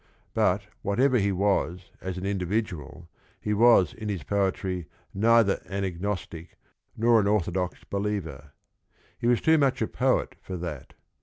[0.33, 3.07] But whatever he was as an individual,
[3.39, 6.57] he was in his poetry neither an agnostic
[6.97, 8.51] nor an orthodox be liever.
[9.19, 10.95] He was too much a poet for that.